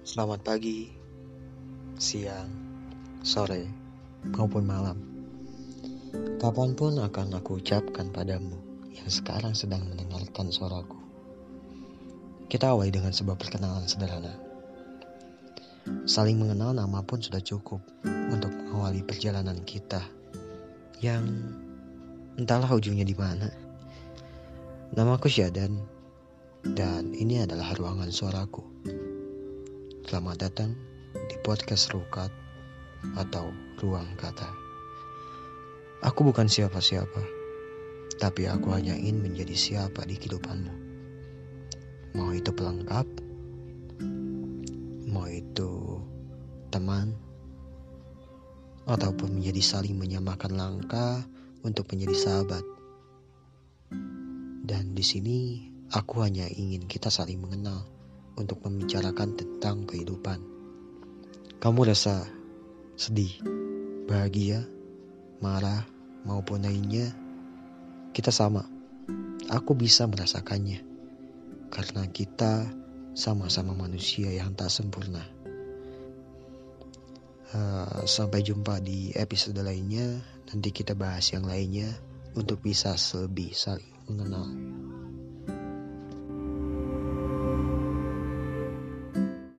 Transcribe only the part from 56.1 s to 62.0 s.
hanya ingin kita saling mengenal untuk membicarakan tentang kehidupan. Kamu